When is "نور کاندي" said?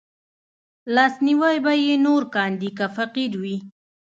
2.05-2.69